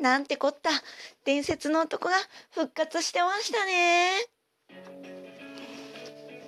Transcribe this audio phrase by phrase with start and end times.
[0.00, 0.70] なんてこった。
[1.24, 2.14] 伝説の男が
[2.50, 4.12] 復活してましたね。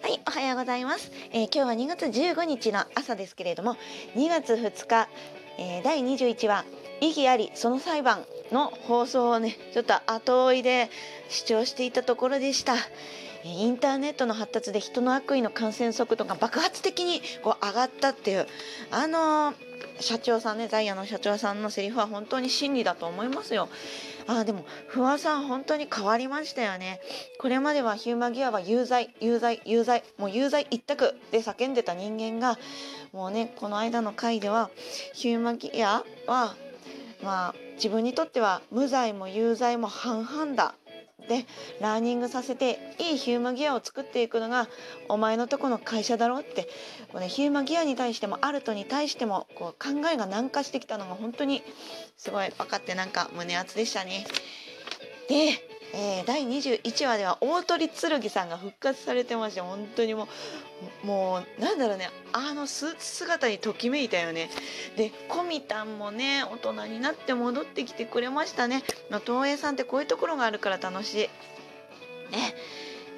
[0.03, 3.77] はいおはようございます、えー、今日は2月15日の朝ですけれども
[4.15, 5.09] 2月2日、
[5.59, 6.65] えー、第21話
[7.01, 10.91] 意義ありその裁判の放送をねちょっと後追いで
[11.29, 12.75] 視聴していたところでした。
[13.47, 18.47] インターネットの発達で人の悪意の感染速度が爆発的にこう上がったっていう
[18.91, 19.55] あの
[20.01, 23.69] 社長さんねザイアの社長さんのセリフは本当に真理だと思いますよ。
[24.29, 27.01] あでも不破さん本当に変わりましたよね。
[27.39, 32.59] これまではヒューマギアは有罪有罪有罪もう有罪一択で叫んでた人間が
[33.13, 34.71] もうねこの間の回では
[35.15, 36.57] ヒューマギアは
[37.23, 40.75] まあ自分にとっては無罪も有罪も半々だ
[41.29, 41.45] で
[41.81, 44.69] ラーニングさせていいヒューマギアを作っていくのが
[45.09, 46.69] お前のとこの会社だろって
[47.13, 51.63] このヒューマギアに対してもアルトに対してもこう考えが軟化してきたのが本当に
[52.17, 54.27] すごい分かってなんか胸熱でしたね。
[55.29, 60.29] でえー、第21話では大鳥剣さんが復活されてまして本当にも
[61.05, 62.11] うもうなんだろうね。
[62.33, 64.51] あのスーツ姿にときめいたよね。
[64.97, 71.19] でコミタンもね大人になって戻ってきてくれましたね、まあ、東映さんってこういうところがあるから楽しい。
[71.19, 71.31] ね。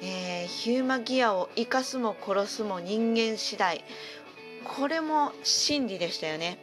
[0.01, 3.83] えー、ヒューマギアを生かすも殺すも人間次第。
[4.63, 6.57] これも真理でしたよね。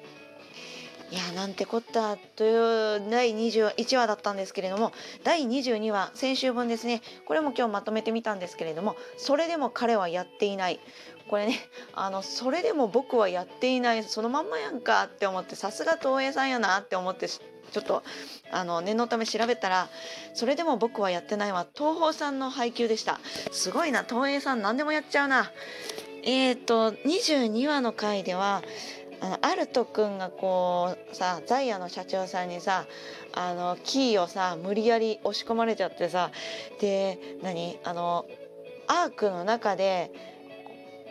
[1.10, 7.00] いやなんてこったという第21話だったんですけれども第22話先週分ですね。
[7.26, 10.80] これも今日まとめてみたんですけれどもそれでも彼はやっていない。
[11.28, 11.58] これね
[11.94, 18.02] あのそれでも僕はやっていないそのまんまやんかって思ってさすが東映さんやなって思ってちょっと
[18.52, 19.88] あの念のため調べたら
[20.34, 23.20] それでも僕はやってないは東宝さんの配給でした。
[23.52, 25.50] すごいな東映さん何でもやっちゃうな。
[26.24, 28.62] えっ、ー、と22話の回では
[29.26, 32.86] あのアルト君がこうさザイアの社長さんにさ
[33.32, 36.30] あのキーをさ無理やり押し込まれちゃってさ
[36.80, 37.80] で何？
[37.82, 38.24] あの
[38.86, 40.12] アークの中で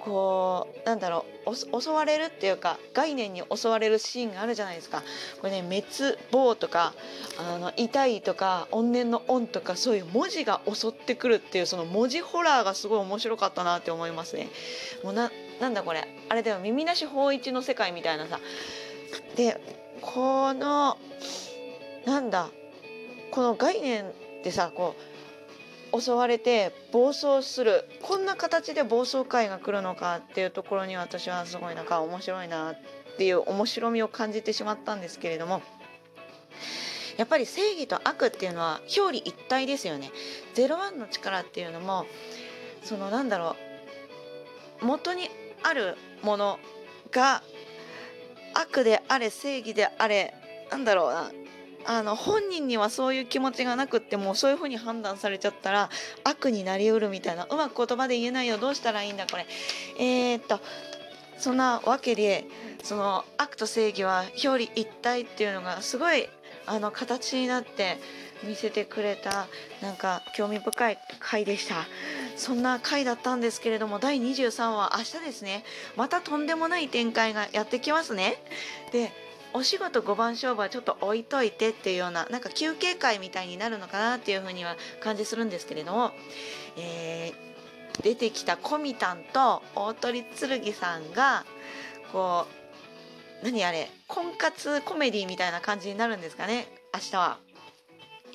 [0.06, 5.02] こうなんだろう襲われるっていうか概念に襲われるシーンがあるじゃないですか
[5.42, 6.94] これね滅亡とか
[7.40, 14.48] あの痛いとか怨念の恩とかそういう文字が襲ってくるっていうその文字ホラーがすごい面白かったなって思いますね
[15.04, 18.40] もうななんだこれあれでも耳なし法一の世界みたいなさ
[19.36, 19.60] で
[20.02, 20.98] この
[22.06, 22.50] なんだ
[23.32, 24.12] この概念
[24.44, 25.15] でさこう
[25.94, 32.76] 襲われて暴走するこんな形で暴走会が来るのかっていうところに私はすごいなんか面白いなっ
[33.18, 35.62] ていう面白みを感じてしまったんですけれども
[37.18, 40.12] やっぱり正義と悪っていうのは表裏一体ですよね。
[40.54, 42.06] ゼロワンの力っていうのも
[42.84, 43.56] そのなんだろ
[44.82, 45.30] う元に
[45.64, 46.60] あるもの
[47.12, 47.42] が
[48.54, 50.34] 悪であれ正義であれ
[50.70, 51.32] なんだろうな
[51.88, 55.90] あの本人にはそういう気持ちがなくってもそういうふうに判断されちゃったら
[56.24, 59.46] 悪になりうるみたいなうまく言葉で言えないよどうしたらいいんだこれ。
[60.00, 60.60] えー、っと
[61.38, 62.46] そんなわけで
[62.84, 66.30] その悪と正義は表裏一体っていうのがすごい
[66.66, 67.98] あの形になって
[68.44, 69.48] 見せてくれた
[69.82, 71.76] なんか興味深い回でした。
[72.38, 75.64] そんな回だったんですけれども第23話明日ですね。
[75.96, 78.38] またとんでもない展開がやってきますね。
[78.92, 79.12] で
[79.56, 86.12] お仕事5番勝負はちょっと置いといてっていうようななんか休憩会みたいになるのかなっていうふうには感じするんですけれども、
[86.78, 91.46] えー、出てきたコミタンと大鳥剣さんが
[92.12, 92.48] こ
[93.42, 97.38] う何あれ婚活コメディみたいな感じになるんですかね明日は。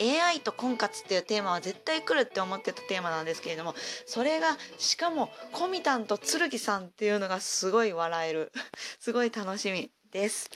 [0.01, 3.75] AI と婚活っていうテーマは絶対来るって思ってたテーマなんですけれども
[4.07, 8.51] それがしかもコミタンと剣さんっていうのがすごい笑える
[8.99, 10.49] すごい楽しみです。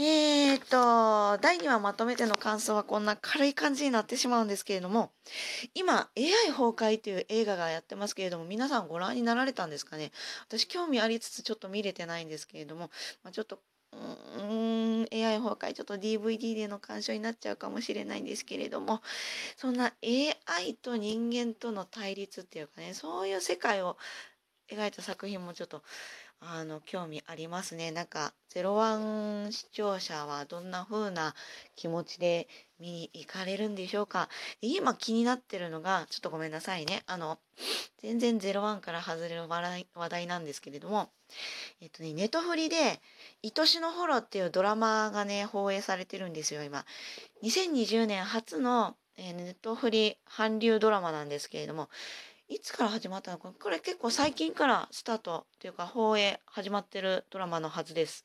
[0.00, 5.10] えーと、第2話まとめての感想はこんな軽い感じになってしまうんですけれども、
[5.74, 10.12] 今、AI 崩壊という映画がやってますけれども、皆さんご覧になられたんですかね？
[10.46, 12.90] 私興味ありつつちょっと見れてないんですけれども、
[13.24, 13.60] まあ、ちょっと、
[13.92, 19.02] うーん、AI 崩壊、ちょっと DVD での鑑賞になっちゃうかもしれないんですけれども、
[19.56, 23.96] そんな AI と人間との対立っていうかね、そういう世界を
[24.70, 25.82] 描いた作品もちょっと
[26.40, 27.90] あの興味ありますね。
[27.90, 31.34] なんか01視聴者はどんな風な
[31.74, 32.48] 気持ちで
[32.78, 34.28] 見に行かれるんでしょうか。
[34.60, 37.02] 今気になってるのがちょっとごめんなさいね。
[37.06, 37.38] あの
[37.98, 41.10] 全然01から外れる話題なんですけれども、
[41.80, 43.00] えっとねネトフリで
[43.42, 46.84] 「愛しのホロ」っていうドラマがね放映されてるんですよ今。
[47.42, 51.88] 2020年初のえネットフリ韓流ドラマなんですけれども
[52.50, 58.24] いつから始まったのかこれ結構最近からスタートというか放映始まってるドラマのはずです。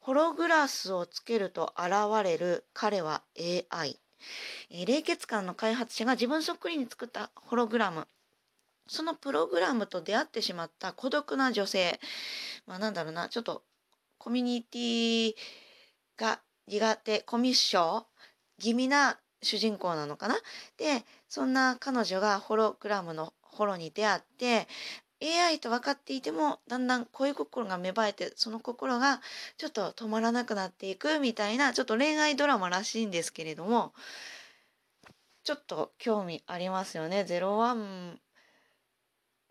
[0.00, 1.92] ホログラスをつけると現
[2.24, 3.98] れる彼は AI。
[4.70, 8.08] えー、冷血感の開発者が自分そっくりに作ったホログラム。
[8.88, 12.00] そのプログラムと出会ってしまった孤独な女性。
[12.66, 13.62] まあなんだろうな、ちょっと
[14.16, 15.34] コミュニティ
[16.16, 18.04] が苦手、コミッション
[18.58, 20.36] 気味な主人公なのかな。
[20.78, 24.66] で、そんな彼女がホログラムのホロに出会って、
[25.22, 29.20] AI と分かっていてもだんだん恋心が芽生えてその心が
[29.56, 33.92] ちょっと止まらなくなっていくみたいなちょっと恋愛ドラマらしいんですけれども
[35.44, 37.24] ちょっと興味ありますよね。
[37.28, 38.16] 01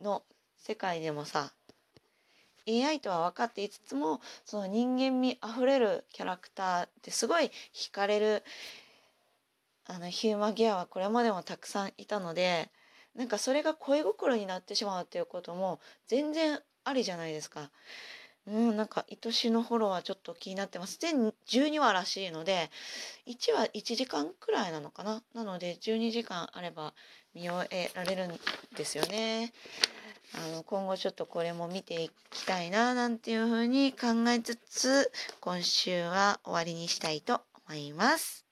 [0.01, 0.23] の
[0.57, 1.53] 世界でもさ
[2.67, 8.43] AI とは分かっていつつもその人間味あふれるキャラクターってすごい惹かれる
[9.85, 12.69] あのヒューマギアはこれまでもたくさんいたので
[13.15, 17.69] なんかそれが恋心になってしまうっていうことも全然ありじゃないですか。
[18.47, 20.97] うん、なんか愛しのフォローはちょっと気になってます。
[20.99, 22.71] 全12話らしいので、
[23.27, 25.21] 1話1時間くらいなのかな？
[25.35, 26.93] なので12時間あれば
[27.35, 28.39] 見終えられるん
[28.75, 29.53] ですよね。
[30.33, 35.11] あの今後ちょっとこれも見ていきたいななんていうふうに考えつつ
[35.41, 38.50] 今週は終わりにしたいと思います。